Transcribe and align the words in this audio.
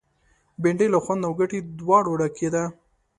بېنډۍ 0.61 0.87
له 0.93 0.99
خوند 1.03 1.21
او 1.27 1.33
ګټې 1.39 1.59
دواړو 1.79 2.11
ډکه 2.19 2.49
ده 2.53 2.63